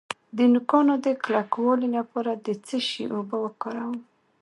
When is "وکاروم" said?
3.43-3.99